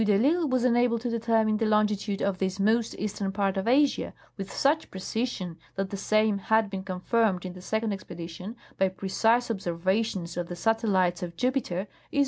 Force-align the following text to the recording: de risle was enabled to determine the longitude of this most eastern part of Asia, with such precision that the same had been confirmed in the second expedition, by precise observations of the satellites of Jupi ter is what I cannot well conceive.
de 0.03 0.17
risle 0.17 0.49
was 0.49 0.63
enabled 0.65 0.99
to 0.99 1.11
determine 1.11 1.57
the 1.57 1.65
longitude 1.67 2.23
of 2.23 2.39
this 2.39 2.59
most 2.59 2.95
eastern 2.97 3.31
part 3.31 3.55
of 3.55 3.67
Asia, 3.67 4.15
with 4.35 4.51
such 4.51 4.89
precision 4.89 5.59
that 5.75 5.91
the 5.91 5.95
same 5.95 6.39
had 6.39 6.71
been 6.71 6.81
confirmed 6.81 7.45
in 7.45 7.53
the 7.53 7.61
second 7.61 7.93
expedition, 7.93 8.55
by 8.79 8.87
precise 8.89 9.51
observations 9.51 10.37
of 10.37 10.47
the 10.47 10.55
satellites 10.55 11.21
of 11.21 11.37
Jupi 11.37 11.63
ter 11.63 11.75
is 11.75 11.75
what 11.75 11.75
I 11.75 11.75
cannot 11.75 11.75
well 11.75 11.85
conceive. 12.09 12.19